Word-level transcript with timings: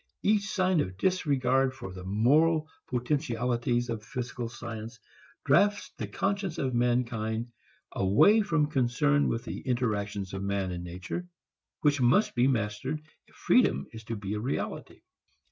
Each 0.23 0.47
sign 0.49 0.79
of 0.79 0.97
disregard 0.97 1.75
for 1.75 1.93
the 1.93 2.03
moral 2.03 2.67
potentialities 2.87 3.87
of 3.87 4.03
physical 4.03 4.49
science 4.49 4.99
drafts 5.45 5.91
the 5.95 6.07
conscience 6.07 6.57
of 6.57 6.73
mankind 6.73 7.51
away 7.91 8.41
from 8.41 8.65
concern 8.71 9.27
with 9.27 9.45
the 9.45 9.59
interactions 9.61 10.33
of 10.33 10.41
man 10.41 10.71
and 10.71 10.83
nature 10.83 11.27
which 11.81 12.01
must 12.01 12.33
be 12.33 12.47
mastered 12.47 12.99
if 13.27 13.35
freedom 13.35 13.85
is 13.93 14.03
to 14.05 14.15
be 14.15 14.33
a 14.33 14.39
reality. 14.39 15.01